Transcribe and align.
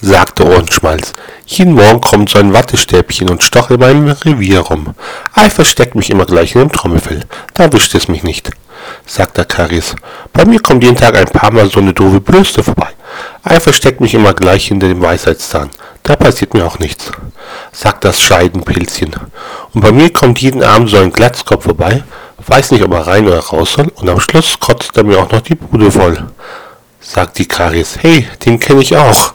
sagte 0.00 0.46
Ohrenschmalz. 0.46 1.12
Jeden 1.46 1.74
Morgen 1.74 2.00
kommt 2.00 2.30
so 2.30 2.38
ein 2.38 2.52
Wattestäbchen 2.52 3.28
und 3.28 3.42
stocht 3.42 3.70
in 3.70 3.80
meinem 3.80 4.08
Revier 4.08 4.60
rum. 4.60 4.94
Ei 5.32 5.50
versteckt 5.50 5.94
mich 5.94 6.10
immer 6.10 6.26
gleich 6.26 6.54
in 6.54 6.60
dem 6.60 6.72
Trommelfell. 6.72 7.24
Da 7.54 7.72
wischt 7.72 7.94
es 7.94 8.08
mich 8.08 8.22
nicht, 8.22 8.50
sagte 9.06 9.44
Karies. 9.44 9.96
Bei 10.32 10.44
mir 10.44 10.60
kommt 10.60 10.84
jeden 10.84 10.96
Tag 10.96 11.16
ein 11.16 11.26
paar 11.26 11.52
Mal 11.52 11.70
so 11.70 11.80
eine 11.80 11.92
doofe 11.92 12.20
Bürste 12.20 12.62
vorbei. 12.62 12.88
Ei 13.42 13.58
versteckt 13.58 14.00
mich 14.00 14.14
immer 14.14 14.34
gleich 14.34 14.68
hinter 14.68 14.88
dem 14.88 15.00
Weisheitszahn. 15.00 15.70
Da 16.02 16.16
passiert 16.16 16.54
mir 16.54 16.64
auch 16.64 16.78
nichts, 16.78 17.10
sagt 17.72 18.04
das 18.04 18.20
Scheidenpilzchen. 18.20 19.14
Und 19.74 19.80
bei 19.80 19.92
mir 19.92 20.12
kommt 20.12 20.40
jeden 20.40 20.62
Abend 20.62 20.90
so 20.90 20.98
ein 20.98 21.12
Glatzkopf 21.12 21.64
vorbei, 21.64 22.02
weiß 22.46 22.70
nicht, 22.70 22.84
ob 22.84 22.92
er 22.92 23.06
rein 23.06 23.26
oder 23.26 23.40
raus 23.40 23.72
soll, 23.74 23.88
und 23.94 24.08
am 24.08 24.20
Schluss 24.20 24.58
kotzt 24.60 24.96
er 24.96 25.04
mir 25.04 25.18
auch 25.18 25.30
noch 25.30 25.40
die 25.40 25.54
Bude 25.54 25.90
voll, 25.90 26.26
sagt 27.00 27.38
die 27.38 27.46
Karies. 27.46 27.98
Hey, 28.00 28.26
den 28.44 28.58
kenne 28.58 28.80
ich 28.80 28.96
auch. 28.96 29.34